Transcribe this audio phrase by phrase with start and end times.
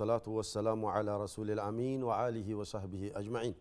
[0.00, 3.54] والصلاة والسلام على رسول الأمين وآله وصحبه أجمعين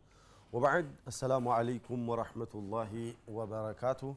[0.53, 2.91] وبعد السلام عليكم ورحمة الله
[3.27, 4.09] وبركاته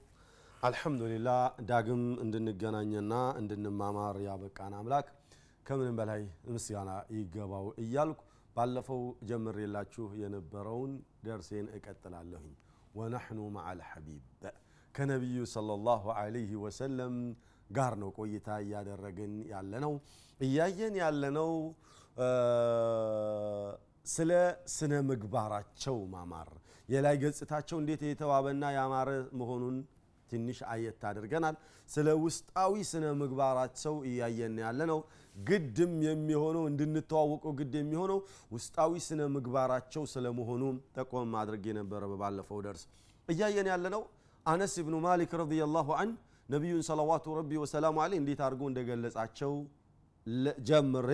[0.70, 1.40] الحمد لله
[1.72, 5.06] داقم እንድንገናኝና እንድንማማር ያበቃን አምላክ
[5.66, 6.22] ከምንም በላይ
[6.54, 8.20] ምስጋና ይገባው እያልኩ
[8.56, 10.92] ባለፈው ጀምሬላችሁ የነበረውን
[11.26, 12.54] ደርሴን እቀጥላለሁኝ
[12.98, 14.22] ወነሕኑ መዓ ልሐቢብ
[14.94, 17.14] ከነቢዩ ሰለላሁ ዐለይሂ ወሰለም
[17.70, 19.94] ጋር ነው ቆይታ እያደረግን ያለነው
[20.40, 21.52] እያየን ያለነው
[24.13, 24.31] ስለ
[24.73, 26.49] ስነ ምግባራቸው ማማር።
[26.89, 29.75] የላይ ገጽታቸው እንዴት የተዋበና ያማረ መሆኑን
[30.29, 31.55] ትንሽ አየት አድርገናል።
[31.89, 34.99] ስለ ውስጣዊ ስነ ምግባራቸው እያየን ያለ ነው
[35.41, 38.19] ግድም የሚሆነው እንድንተዋወቀው ግድ የሚሆነው
[38.55, 40.63] ውስጣዊ ስነ ምግባራቸው ስለመሆኑ
[40.97, 42.83] ጠቆም አድርጌ ነበረ በባለፈው ደርስ
[43.27, 44.03] እያየን ያለ ነው
[44.45, 46.09] አነስ ብኑ ማሊክ ረዲየላሁ አን
[46.49, 49.53] ነቢዩን ሰለዋቱ ረቢ ወሰላሙ አለ እንዴት አድርጎ እንደገለጻቸው
[50.67, 51.09] ጀምሬ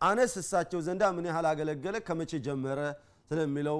[0.00, 1.96] አነስ እሳቸው ዘንዳ ምን ያህል አገለገለ?
[2.06, 2.80] ከመቼ ጀመረ?
[3.30, 3.78] ስለሚለው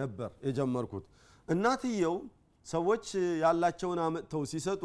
[0.00, 1.04] ነበር የጀመርኩት።
[1.48, 2.16] እናትየው
[2.66, 3.04] ሰዎች
[3.42, 4.82] ያላቸውን አመጥተው ሲሰጡ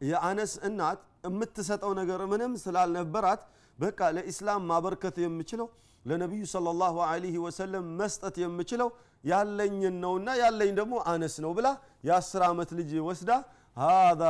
[0.00, 3.40] የአነስ እናት የምትሰጠው ነገር ምንም ስላልነበራት
[3.78, 5.68] በቃ ለኢስላም ማበርከት የምችለው
[6.04, 8.88] ለነቢዩ ሰለላሁ ዐለይሂ ወሰለም መስጠት የምችለው
[9.24, 11.68] ያለኝን ነውና ያለኝ ደግሞ አነስ ነው ብላ
[12.08, 13.30] የአስር ዓመት ልጅ ወስዳ
[13.76, 14.22] ሃዛ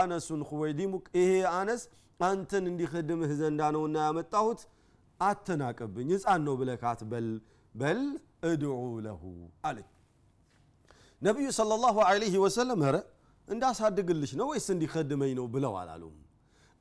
[0.00, 1.82] አነሱን ሁወይዲሙቅ ይሄ አነስ
[2.20, 4.60] አንተን እንዲኸድምህ ዘንዳ ነውና ያመጣሁት
[5.20, 7.26] አትናቅብኝ፣ ህፃን ነው ብለህ አትበል፣
[7.74, 8.00] በል
[8.50, 8.74] እድዑ
[9.06, 9.22] ለሁ
[9.68, 9.90] አለች።
[11.22, 12.96] ነቢዩ ሰለላሁ ዐለይሂ ወሰለም ኧረ
[13.48, 16.16] እንዳሳድግልሽ ነው ወይስ እንዲከድመኝ ነው ብለው አላሉም።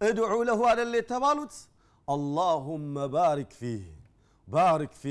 [0.01, 1.53] እድዑ ለሁ አደለ የተባሉት
[2.07, 3.83] አላሁመ ባሪክ ፊህ
[4.47, 5.03] ባሪክ ፊ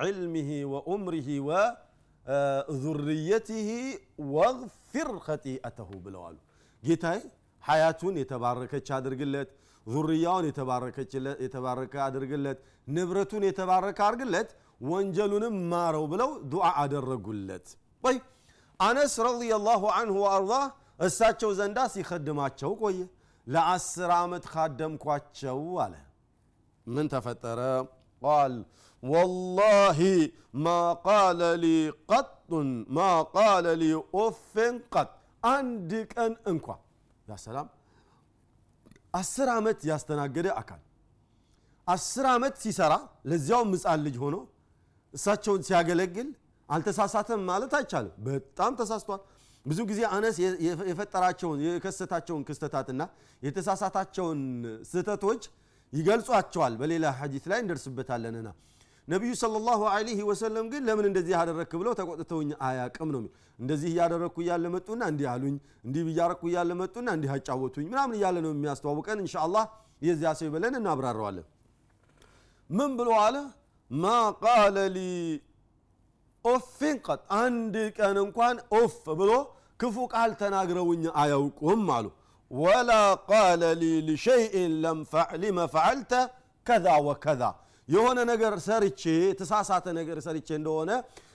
[0.00, 3.68] ዒልሚህ ወኡምሪህ ወዙርየትህ
[4.34, 6.36] ወግፊር ኸጢአተሁ ብለዋሉ
[6.82, 7.20] ጌታዬ
[7.64, 9.50] ሀያቱን የተባረከች አድርግለት፣
[9.86, 10.44] ዙርያውን
[11.44, 12.58] የተባረከ አድርግለት፣
[12.88, 14.50] ንብረቱን የተባረከ አድርግለት፣
[14.84, 17.66] ወንጀሉንም ማረው ብለው ዱዓ አደረጉለት።
[18.04, 18.16] ወይ
[18.80, 20.52] አነስ ረዲየላሁ አንሁ ወአርዳ
[21.00, 22.98] እሳቸው ዘንዳ ሲከድማቸው ቆየ።
[23.46, 25.94] ለአስር ዓመት ካደምኳቸው አለ።
[26.86, 27.60] ምን ተፈጠረ?
[28.22, 28.54] ቃል
[29.02, 30.00] ወላሂ
[30.64, 30.68] ማ
[31.04, 31.66] ቃለ ሊ
[32.10, 32.98] ቀጡን ማ
[33.34, 33.84] ቃለ ሊ
[34.16, 35.10] ኡፍን ቀጥ
[35.42, 36.66] አንድ ቀን እንኳ
[37.32, 37.68] ያ ሰላም
[39.14, 40.80] አስር ዓመት ያስተናገደ አካል
[41.86, 42.92] አስር ዓመት ሲሰራ
[43.30, 44.36] ለዚያው ምጻን ልጅ ሆኖ
[45.14, 46.28] እሳቸውን ሲያገለግል
[46.68, 49.20] አልተሳሳተም ማለት አይቻልም። በጣም ተሳስቷል።
[49.66, 50.36] ብዙ ጊዜ አነስ
[50.88, 53.02] የፈጠራቸውን የከሰታቸውን ክስተታትና
[53.42, 54.40] የተሳሳታቸውን
[54.90, 55.42] ስህተቶች
[55.92, 58.48] ይገልጿቸዋል። በሌላ ሐዲት ላይ እንደርስበታለንና
[59.08, 63.22] ነቢዩ ሰለላሁ ዐለይሂ ወሰለም ግን ለምን እንደዚህ ያደረክ ብለው ተቆጥተውኝ አያቅም ነው
[63.58, 68.52] እንደዚህ እያደረግኩ እያለ መጡና እንዲህ አሉኝ እንዲህ እያረግኩ እያለ መጡና እንዲህ አጫወቱኝ ምናምን እያለ ነው
[68.54, 69.64] የሚያስተዋውቀን። እንሻ አላህ
[70.02, 71.46] የዚያ ሰው ይበለን እናብራረዋለን
[72.70, 73.36] ምን ብሎ አለ?
[73.90, 74.04] ማ
[74.42, 75.00] ቃለ ሊ
[76.44, 76.96] أف
[77.38, 79.32] አንድ ቀን እንኳን أف ብሎ
[79.80, 82.06] ክፉ ቃል ተናግረውኝ አያውቁም አሉ።
[82.50, 82.92] ولا
[83.28, 84.72] قال لي لشيء
[85.42, 86.12] لم فعلت
[86.66, 87.42] كذا وكذا
[87.88, 89.02] የሆነ ነገር ሰርቼ
[89.38, 90.90] ተሳሳተ ነገር ሰርቼ እንደሆነ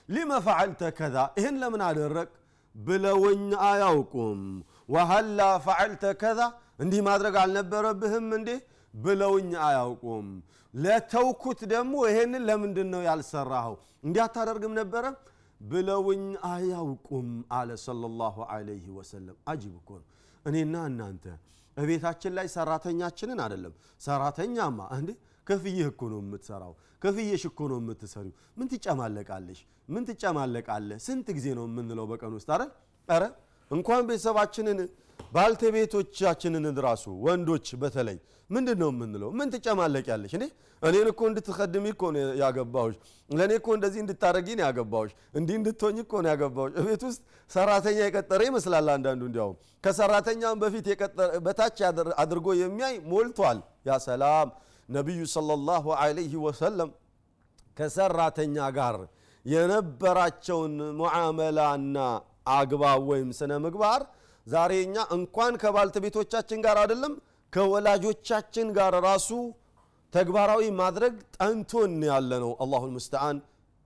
[0.08, 2.28] لم فعلت كذا ይህን ለምን አደረግ
[2.74, 4.40] ብለውኝ አያውቁም።
[4.88, 6.40] وهلا فعلت كذا
[6.82, 8.50] እንዲህ ማድረግ አልነበረብህም እንዴ
[8.94, 10.26] ብለውኝ አያውቁም።
[10.74, 13.74] ለተውኩት ደግሞ ይሄንን ለምንድን ነው ያልሰራኸው?
[14.04, 15.04] እንዲህ አታደርግም ነበረ?
[15.60, 20.06] ብለውኝ አያውቁም አለ ሰለላሁ ዐለይሂ ወሰለም። አጂብ እኮ ነው።
[20.44, 21.24] እኔና እናንተ
[21.76, 25.10] እቤታችን ላይ ሰራተኛችንን አይደለም ሰራተኛማ እንዴ
[25.48, 26.72] ከፍዬህ እኮ ነው የምትሰራው
[27.02, 29.58] ከፍዬሽ እኮ ነው የምትሰሪው። ምን ትጨማለቃለሽ?
[29.88, 30.98] ምን ትጨማለቃለህ?
[31.06, 32.70] ስንት ጊዜ ነው የምንለው በቀን ውስጥ አይደል?
[33.08, 33.24] ረ
[33.70, 34.78] እንኳን ቤተሰባችንን
[35.34, 38.16] ባልተቤቶቻችንን ራሱ ወንዶች በተለይ
[38.50, 39.30] ምንድን ነው የምንለው?
[39.38, 40.44] ምን ትጨማለቅ እኔ
[40.82, 42.02] እኔን እኮ እንድትከድሚ እኮ
[42.42, 42.96] ያገባዎች
[43.30, 47.20] ለእኔ እኮ እንደዚህ እንድታደረጊ ነው ያገባዎች እንዲህ እንድትሆኝ እኮ ነው ያገባዎች እቤት ውስጥ
[47.50, 50.86] ሰራተኛ የቀጠረ ይመስላል አንዳንዱ እንዲያውም። ከሰራተኛም በፊት
[51.46, 51.78] በታች
[52.22, 54.48] አድርጎ የሚያይ ሞልቷል። ያ ሰላም
[54.88, 56.90] ነቢዩ ሰለላሁ ዐለይሂ ወሰለም
[57.76, 58.96] ከሰራተኛ ጋር
[59.44, 61.96] የነበራቸውን ሙዓመላና
[62.54, 64.02] አግባብ ወይም ስነ ምግባር
[64.46, 67.14] ዛሬ እኛ እንኳን ከባልተቤቶቻችን ጋር አይደለም
[67.52, 69.30] ከወላጆቻችን ጋር ራሱ
[70.12, 73.38] ተግባራዊ ማድረግ ጠንቶን ያለ ነው አላሁ ልሙስተዓን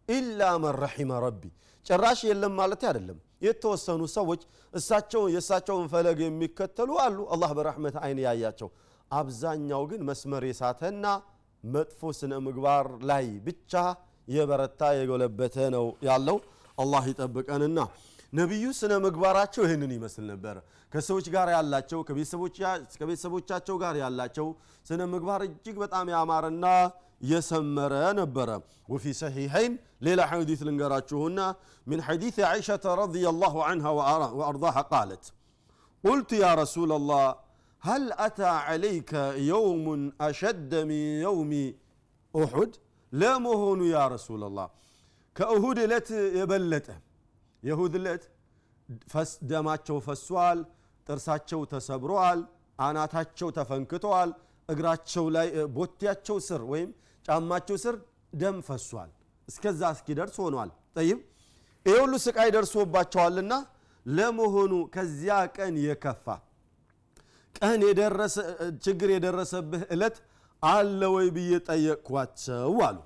[0.08, 1.42] ኢላ መን ረሒመ ረቢ።
[1.86, 8.68] ጭራሽ የለም ማለት አይደለም። የተወሰኑ ሰዎች እሳቸውን የእሳቸውን ፈለግ የሚከተሉ አሉ። አላህ በረሕመት አይን ያያቸው
[9.12, 11.06] አብዛኛው ግን መስመር የሳተና
[11.64, 13.72] መጥፎ ስነ ምግባር ላይ ብቻ
[14.28, 16.38] የበረታ የጎለበተ ነው ያለው።
[16.78, 17.78] አላህ ይጠብቀንና
[18.32, 20.56] ነቢዩ ስነ ምግባራቸው ይህንን ይመስል ነበር።
[20.92, 22.00] ከሰዎች ጋር ያላቸው
[22.98, 24.46] ከቤተሰቦቻቸው ጋር ያላቸው
[24.86, 26.66] ስነ ምግባር እጅግ በጣም ያማረና
[27.30, 28.48] የሰመረ ነበረ።
[28.88, 29.74] ወፊ ሰሒሐይን
[30.06, 31.40] ሌላ ሐዲት ልንገራችሁና
[31.86, 33.86] ምን ሐዲት ዓኢሸተ ረዲየላሁ ዐንሃ
[34.38, 35.24] ወአርዳሃ ቃለት
[36.04, 37.24] ቁልቱ ያ ረሱለላህ
[37.81, 39.11] هل أتى عليك
[39.53, 39.85] يوم
[40.29, 41.51] أشد من يوم
[42.33, 42.71] أحد
[43.11, 44.67] لا مهون يا رسول الله
[45.35, 46.09] كأهود لت
[46.41, 46.87] يبلت
[47.63, 48.23] يهود لت
[49.51, 50.59] ደማቸው ፈሷል
[51.07, 52.39] ጥርሳቸው ተሰብሯል
[52.85, 54.29] አናታቸው ተፈንክተዋል
[54.69, 55.47] እግራቸው ላይ
[55.77, 56.89] ቦቴያቸው ስር ወይም
[57.25, 57.95] ጫማቸው ስር
[58.41, 59.09] ደም ፈሷል
[59.47, 61.19] እስከዛ እስኪደርስ ሆኗል ጠይብ
[61.85, 63.53] ይህ ሁሉ ስቃይ ደርሶባቸዋልና
[64.05, 66.25] ለመሆኑ ከዚያ ቀን የከፋ
[67.54, 67.80] ቀን
[68.84, 70.16] ችግር የደረሰብህ እለት
[70.62, 72.98] አለ ወይ ብዬ ጠየቅኳቸው አሉ።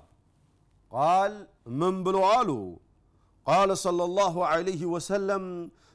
[0.91, 1.33] ቃል
[1.79, 2.49] ምን ብሎ አሉ?
[3.47, 5.45] ቃለ ሰለላሁ ዐለይሂ ወሰለም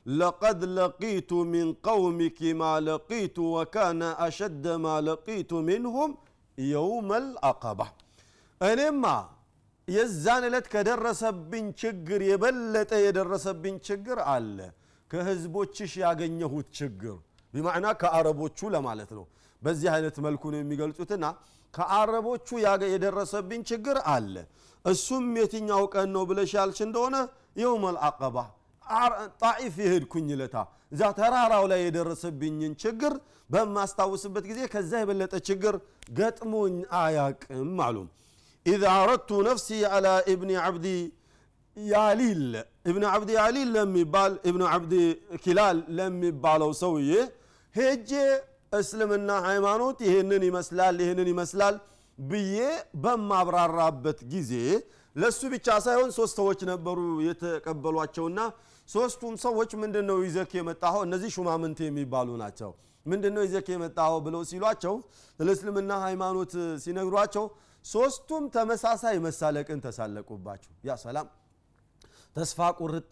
[0.06, 6.12] ለቀድ ለቂቱ ሚን ቀውሚኪ ማ ለቂቱ ወካነ አሸደ ማ ለቂቱ ሚንሁም
[6.58, 7.80] የውመል አቀባ።
[8.60, 9.04] እኔማ
[9.88, 14.58] የዛን ዕለት ከደረሰብኝ ችግር የበለጠ የደረሰብኝ ችግር አለ።
[15.10, 17.16] ከህዝቦችሽ ያገኘሁት ችግር
[17.54, 19.24] بمعنى ከአረቦቹ ለማለት ነው።
[19.62, 21.24] በዚህ አይነት መልኩ ነው የሚገልጹትና
[21.74, 22.48] ከአረቦቹ
[22.86, 24.34] የደረሰብኝ ችግር አለ።
[24.84, 27.16] እሱም የትኛው ቀን ነው ብለሽ ያልሽ እንደሆነ
[27.60, 28.36] يوم العقبة
[29.42, 30.56] ጣኢፍ የሄድኩኝ ለታ።
[30.92, 33.12] እዛ ተራራው ላይ የደረሰብኝን ችግር
[33.50, 35.74] በማስታውስበት ጊዜ ከዛ የበለጠ ችግር
[36.18, 37.96] ገጥሞኝ አያቅም አሉ።
[38.66, 40.86] إذ عرضت نفسي على ابن عبد
[41.76, 42.42] ያሊል።
[42.90, 44.94] እብን ዓብዲ ያሊል ለሚባል እብን ዓብዲ
[45.44, 47.12] ኪላል ለሚባለው ሰውዬ
[47.74, 48.10] ሄጄ
[48.78, 51.76] እስልምና ሃይማኖት ይህንን ይመስላል ይህንን ይመስላል
[52.18, 52.56] ብዬ
[53.02, 54.52] በማብራራበት ጊዜ
[55.16, 58.40] ለሱ ብቻ ሳይሆን ሶስት ሰዎች ነበሩ የተቀበሏቸውና
[58.88, 61.02] ሶስቱም ሰዎች ምንድን ነው ይዘክ የመጣኸው?
[61.06, 62.70] እነዚህ ሹማምንት የሚባሉ ናቸው።
[63.06, 64.94] ምንድን ነው ይዘክ የመጣኸው ብለው ሲሏቸው
[65.38, 65.48] ስለ
[66.06, 66.52] ሃይማኖት
[66.84, 67.44] ሲነግሯቸው
[67.84, 71.26] ሶስቱም ተመሳሳይ መሳለቅን ተሳለቁባቸው። ያ ሰላም
[72.36, 73.04] ተስፋ ቁርጥ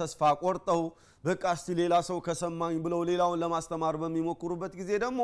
[0.00, 0.82] ተስፋ ቆርጠው
[1.24, 5.20] በቃ እስቲ ሌላ ሰው ከሰማኝ ብለው ሌላውን ለማስተማር በሚሞክሩበት ጊዜ ደግሞ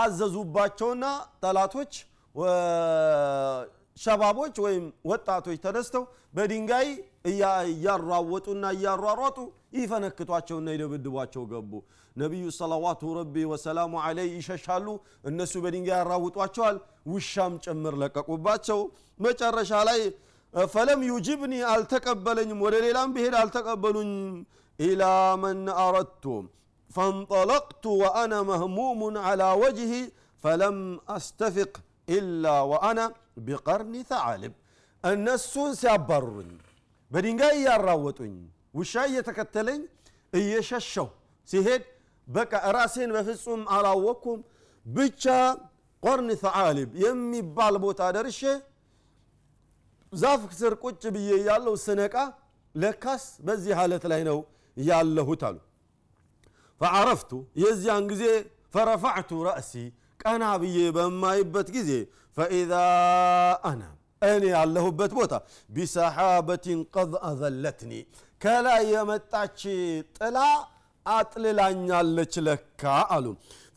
[0.00, 1.06] አዘዙባቸውና
[1.42, 1.92] ጠላቶች
[3.96, 6.02] ሸባቦች ወይም ወጣቶች ተነስተው
[6.36, 6.88] በድንጋይ
[7.28, 9.38] እያሯወጡና እያሯሯጡ
[9.78, 11.72] ይፈነክቷቸውና ይደብድቧቸው ገቡ።
[12.16, 14.86] ነቢዩ ሰለዋቱ ረቢ ወሰላሙ አለይ ይሸሻሉ
[15.30, 16.76] እነሱ በድንጋይ ያራውጧቸዋል
[17.12, 18.80] ውሻም ጭምር ለቀቁባቸው።
[19.20, 20.00] መጨረሻ ላይ
[20.54, 24.36] ፈለም ዩጅብኒ አልተቀበለኝም ወደ ሌላም ብሄድ አልተቀበሉኝም
[24.78, 25.02] ኢላ
[25.42, 26.24] መን አረድቱ
[26.90, 29.92] ፈንጠለቅቱ ወአና መህሙሙን ዓላ ወጅሂ
[30.44, 30.78] ፈለም
[31.16, 31.72] አስተፊቅ
[32.16, 33.00] ኢላ ወአና
[33.46, 34.54] ቢቀርኒ ተዓልብ
[35.04, 36.50] እነሱን ሲያባርሩኝ
[37.10, 38.34] በድንጋይ እያራወጡኝ
[38.78, 39.80] ውሻ እየተከተለኝ
[40.32, 41.08] እየሸሸው
[41.48, 41.82] ሲሄድ
[42.28, 44.40] በቃ ራሴን በፍጹም አላወቅኩም።
[44.86, 45.24] ብቻ
[46.02, 48.40] ቆርን ተዓሊብ የሚባል ቦታ ደርሼ
[50.12, 52.14] ዛፍ ስር ቁጭ ብዬ ያለው ስነቃ
[52.74, 54.38] ለካስ በዚህ ሀለት ላይ ነው
[54.76, 55.56] ያለሁት አሉ።
[56.80, 57.30] ፈዓረፍቱ
[57.62, 58.24] የዚያን ጊዜ
[58.74, 59.72] ፈረፋዕቱ ረእሲ
[60.20, 61.90] ቀና ብዬ በማይበት ጊዜ
[62.36, 62.72] ፈኢዛ
[63.68, 63.82] አና
[64.28, 65.34] እኔ ያለሁበት ቦታ
[65.70, 67.92] ቢሰሓበትን ቀድ አዘለትኒ
[68.40, 69.60] ከላይ የመጣች
[70.18, 70.38] ጥላ
[71.06, 72.82] አጥልላኛለች ለካ
[73.16, 73.26] አሉ።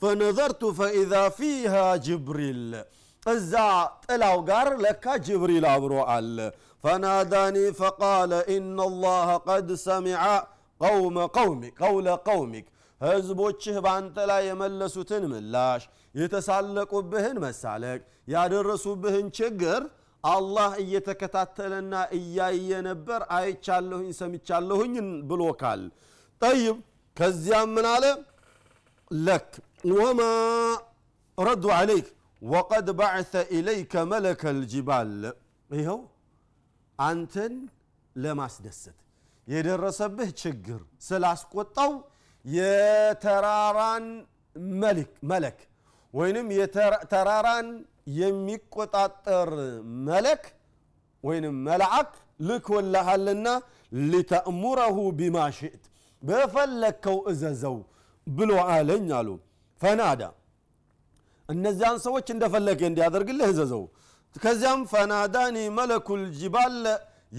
[0.01, 1.73] ፈነዘርቱ ፈኢዛ ፊሃ
[2.05, 2.63] ጅብሪል
[3.29, 3.53] እዛ
[4.05, 6.37] ጥላው ጋር ለካ ጅብሪል አብሮ አለ።
[6.83, 10.21] ፈናዳኒ ፈቃለ ኢና ላህ ቀድ ሰሚዐ
[10.81, 12.67] ቀውመ ቀውሚክ ቀውለ ቀውሚክ።
[13.01, 15.83] ህዝቦችህ በአንተ ላይ የመለሱትን ምላሽ
[16.19, 17.99] የተሳለቁብህን መሳለቅ
[18.33, 19.81] ያደረሱብህን ችግር
[20.23, 24.95] አላህ እየተከታተለና እያየ ነበር። አይቻለሁኝ ሰምቻለሁኝ
[25.29, 25.83] ብሎካል።
[26.41, 26.77] ጠይብ
[27.17, 28.05] ከዚያም ምን አለ?
[29.11, 29.51] ለክ
[29.93, 30.21] ወማ
[31.37, 32.07] ረዱ ዓለይክ
[32.41, 35.11] ወቀድ ባዕተ ኢለይከ መለከ ልጅባል
[35.69, 35.99] ይኸው
[36.99, 37.53] አንተን
[38.15, 38.97] ለማስደሰት
[39.47, 41.91] የደረሰብህ ችግር ስላስቆጣው
[42.45, 44.05] የተራራን
[45.23, 45.59] መለክ
[46.13, 46.47] ወይንም
[47.11, 47.67] ተራራን
[48.19, 49.49] የሚቆጣጠር
[50.07, 50.43] መለክ
[51.23, 52.11] ወይንም መልአክ
[52.47, 53.47] ልኮልሃልና
[54.09, 55.83] ሊተእሙረሁ ቢማ ሽእት
[56.23, 57.77] በፈለግከው እዘዘው
[58.27, 59.29] ብሎ አለኝ አሉ።
[59.81, 60.21] ፈናዳ
[61.48, 63.82] እነዚያን ሰዎች እንደፈለገ እንዲያደርግልህ እዘዘው
[64.44, 66.76] ከዚያም ፈናዳኒ መለኩል ጅባል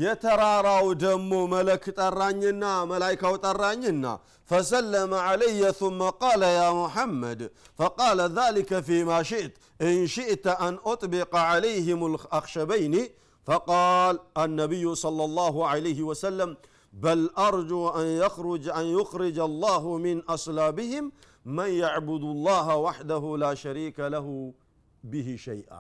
[0.03, 4.05] የተራራው ደሞ መለክ ጠራኝና መላይካው ጠራኝና
[4.47, 7.39] فسلم علي ثم قال يا محمد
[7.75, 13.09] فقال ذلك فيما شئت إن شئت أن أطبق عليهم الأخشبين
[13.47, 16.49] فقال النبي صلى الله عليه وسلم
[16.93, 21.03] بل أرجو أن يخرج أن يخرج الله من أصلابهم
[21.46, 24.26] መን ያዕቡዱ ላሀ ዋሕደሁ ላ ሸሪከ ለሁ
[25.02, 25.72] ቢሂ ሸይአ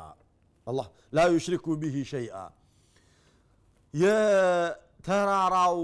[0.66, 0.86] አላህ
[1.16, 2.34] ላ ዩሽሪኩ ቢሂ ሸይአ
[3.94, 5.78] የተራራው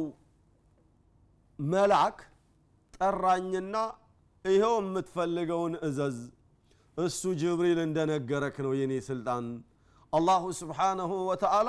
[1.59, 2.19] መልአክ
[2.95, 3.77] ጠራኝና
[4.45, 6.19] ይኸው የምትፈልገውን እዘዝ።
[6.97, 9.47] እሱ ጅብሪል እንደነገረክ ነው የኔ ስልጣን።
[10.13, 11.69] አላሁ ስብሓነሁ ወተዓላ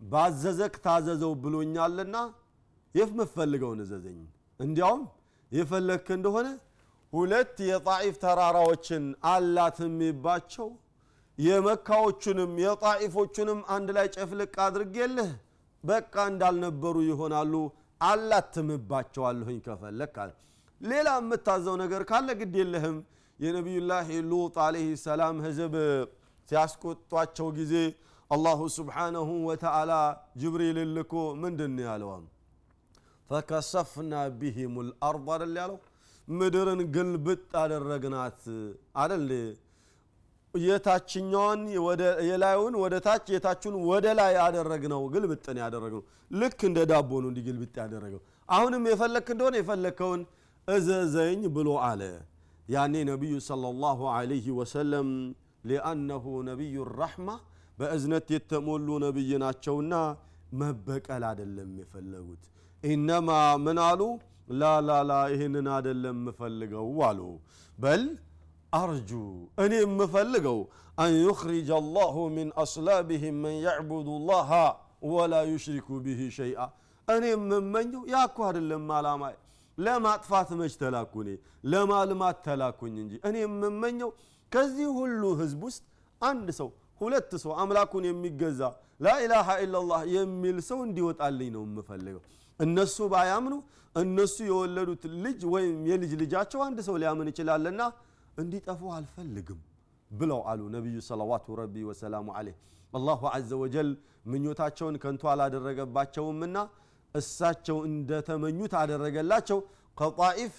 [0.00, 2.16] ባዘዘክ ታዘዘው ብሎኛልና
[2.94, 4.18] የምትፈልገውን እዘዘኝ።
[4.60, 5.02] እንዲያውም
[5.52, 6.48] የፈለግክ እንደሆነ
[7.12, 10.68] ሁለት የጣኢፍ ተራራዎችን አላት የሚባቸው
[11.38, 15.30] የመካዎቹንም የጣኢፎቹንም አንድ ላይ ጨፍልቅ አድርጌልህ
[15.84, 17.54] በቃ እንዳልነበሩ ይሆናሉ
[18.00, 20.30] አላትምባቸዋለሁኝ ከፈለግ አለ።
[20.80, 22.96] ሌላ የምታዘው ነገር ካለ ግድ የለህም።
[23.38, 25.74] የነቢዩላህ ሉጥ አለህ ሰላም ህዝብ
[26.48, 27.74] ሲያስቆጧቸው ጊዜ
[28.30, 29.92] አላሁ ስብሓነሁ ወተዓላ
[30.42, 32.24] ጅብሪልን ልኮ ምንድን ያለዋም
[33.30, 35.78] ፈከሰፍና ቢሂም ልአርض አደል ያለው
[36.28, 38.40] ምድርን ግልብጥ አደረግናት
[39.02, 39.28] አደል
[40.54, 41.60] የታችኛዋን
[42.28, 46.02] የላዩን ወደ ታች የታችን ወደ ላይ ያደረግነው ግልብጥን ያደረግነው።
[46.34, 50.22] ልክ እንደ ዳቦ ነው እንዲህ ግልብጥ ያደረገው። አሁንም የፈለክ እንደሆነ የፈለከውን
[50.68, 52.02] እዘዘኝ ብሎ አለ።
[52.66, 55.08] ያኔ ነቢዩ ሰለላሁ ዐለይሂ ወሰለም
[55.64, 57.28] ሊአነሁ ነቢዩ ራሕማ
[57.78, 59.94] በእዝነት የተሞሉ ነቢይ ናቸውና
[60.60, 62.42] መበቀል አደለም የፈለጉት።
[62.82, 63.28] ኢነማ
[63.64, 64.00] ምን አሉ
[64.60, 67.20] ላላላ ይህንን አደለም የምፈልገው አሉ።
[67.78, 68.04] በል
[68.72, 69.10] አርጁ
[69.64, 70.58] እኔ የምፈልገው
[70.98, 74.50] አን ዩኽሪጀ አላሁ ሚን አስላቢህም መን ያዕቡዱ ላሃ
[75.10, 76.66] ወላ ዩሽሪኩ ብህ ሸይአ።
[77.08, 79.22] እኔ የምመኘው ያኩ አደለም አላማ
[79.78, 81.14] ለማጥፋት መች ተላኩ
[81.72, 84.10] ለማልማት ተላኩኝ እንጂ። እኔ የምመኘው
[84.52, 85.82] ከዚህ ሁሉ ህዝብ ውስጥ
[86.22, 86.68] አንድ ሰው
[87.02, 88.60] ሁለት ሰው አምላኩን የሚገዛ
[89.00, 92.22] ላኢላሃ ኢላላህ የሚል ሰው እንዲወጣልኝ ነው የምፈልገው።
[92.60, 93.54] እነሱ ባያምኑ
[93.94, 97.82] እነሱ የወለዱት ልጅ ወይም የልጅ ልጃቸው አንድ ሰው ሊያምን ይችላልና
[98.36, 99.58] እንዲጠፉ አልፈልግም
[100.10, 102.56] ብለው አሉ ነቢዩ ሰለዋቱ ረቢ ወሰላሙ አለይህ።
[102.92, 103.90] አላሁ አዘ ወጀል
[104.32, 106.56] ምኞታቸውን ከንቱ አላደረገባቸውምና
[107.14, 109.58] እሳቸው እንደተመኙት አደረገላቸው።
[109.98, 110.54] ከጣኢፍ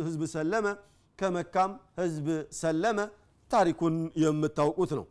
[0.00, 0.66] ህዝብ ሰለመ
[1.18, 2.26] ከመካም ህዝብ
[2.60, 2.98] ሰለመ።
[3.50, 5.06] ታሪኩን የምታውቁት ነው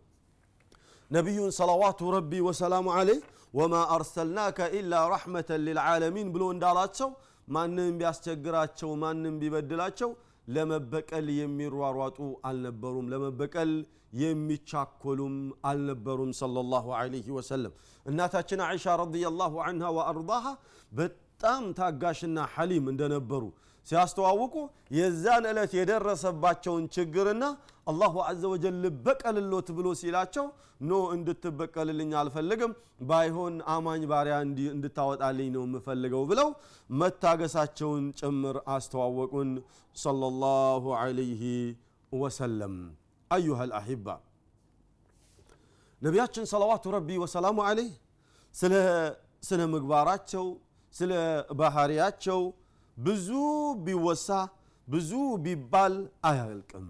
[1.11, 3.21] ነቢዩን ሰለዋቱ ረቢ ወሰላሙ አለይህ
[3.53, 7.09] ወማ አርሰልናከ ኢላ ረሕመተን ልልዓለሚን ብሎ እንዳላቸው
[7.47, 10.09] ማንም ቢያስቸግራቸው ማንም ቢበድላቸው
[10.47, 12.17] ለመበቀል የሚሯሯጡ
[12.49, 13.71] አልነበሩም ለመበቀል
[14.23, 15.35] የሚቻኮሉም
[15.69, 17.73] አልነበሩም ሰለላሁ ዐለይሂ ወሰለም።
[18.05, 20.45] እናታችን አይሻ ረዲየላሁ ዐንሃ ወአርዳሃ
[20.91, 23.43] በጣም ታጋሽና ሐሊም እንደነበሩ
[23.87, 24.55] ሲያስተዋውቁ
[24.97, 27.43] የዛን ዕለት የደረሰባቸውን ችግርና
[27.89, 30.45] አላሁ አዘ ወጀል ልበቀልሎት ብሎ ሲላቸው
[30.81, 32.71] ኖ እንድትበቀልልኝ አልፈልግም
[33.09, 34.35] ባይሆን አማኝ ባሪያ
[34.73, 36.49] እንድታወጣልኝ ነው የምፈልገው ብለው
[36.99, 39.49] መታገሳቸውን ጭምር አስተዋወቁን
[39.95, 41.41] ሰለላሁ ዐለይሂ
[42.11, 42.75] ወሰለም።
[43.31, 44.07] አዩሃ ልአሒባ
[46.01, 47.91] ነቢያችን ሰለዋቱ ረቢ ወሰላሙ ዐለይህ
[48.55, 48.73] ስለ
[49.47, 50.45] ስነ ምግባራቸው
[50.95, 51.11] ስለ
[51.59, 52.39] ባህሪያቸው
[52.97, 53.27] ብዙ
[53.85, 54.27] ቢወሳ
[54.87, 55.11] ብዙ
[55.43, 55.93] ቢባል
[56.29, 56.87] አያልቅም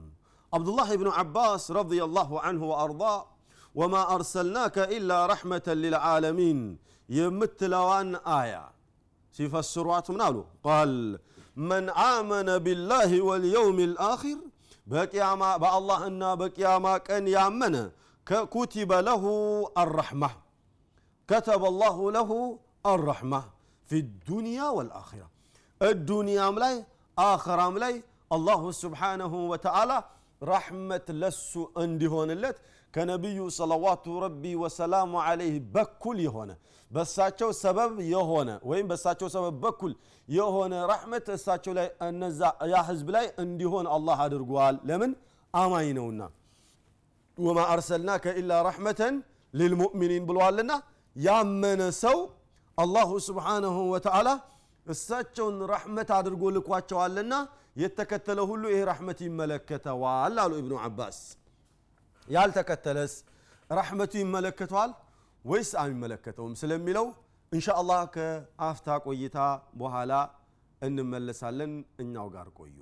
[0.53, 3.25] عبد الله بن عباس رضي الله عنه وأرضاه
[3.75, 6.77] وما أرسلناك إلا رحمة للعالمين.
[7.10, 8.72] يمتلوان آية.
[9.32, 11.20] سيفسروا منالو قال
[11.56, 14.38] من آمن بالله واليوم الآخر
[14.88, 17.89] بقياما بالله إنا بقياما كان يأمن
[18.25, 19.24] كتب له
[19.77, 20.29] الرحمة
[21.27, 23.44] كتب الله له الرحمة
[23.86, 25.29] في الدنيا والآخرة.
[25.82, 26.86] الدنيا ملاي
[27.18, 30.03] آخر ملاي الله سبحانه وتعالى
[30.41, 31.51] ራሕመት ለሱ
[31.84, 32.58] እንዲሆንለት
[32.93, 36.51] ከነቢዩ ሰለዋቱ ረቢ ወሰላሙ አለይህ በኩል የሆነ
[36.91, 39.91] በሳቸው ሰበብ የሆነ ወይም በሳቸው ሰበብ በኩል
[40.27, 42.41] የሆነ ራሕመት እሳቸው ላይ እነዛ
[42.72, 45.12] ያ ህዝብ ላይ እንዲሆን አላህ አድርጓል። ለምን?
[45.53, 46.22] አማኝ ነውና።
[47.38, 49.15] ወማ አርሰልናከ ኢላ ራሕመተን
[49.53, 50.72] ልልሙእሚኒን ብለዋልና
[51.15, 52.17] ያመነ ሰው
[52.77, 54.29] አላሁ ስብሓንሁ ወተዓላ
[54.86, 57.34] እሳቸውን ራሕመት አድርጎ ልኳቸዋልና
[57.76, 61.20] የተከተለ ሁሉ ይሄ ረሕመት ይመለከተዋል አሉ ኢብኑ ዓባስ።
[62.28, 63.14] ያልተከተለስ
[63.70, 64.92] ረሕመቱ ይመለከተዋል
[65.46, 67.08] ወይስ አይመለከተውም ስለሚለው
[67.52, 67.68] እንሻ
[68.16, 69.38] ከአፍታ ቆይታ
[69.82, 70.12] በኋላ
[70.82, 71.72] እንመለሳለን።
[72.04, 72.78] እኛው ጋር ቆዩ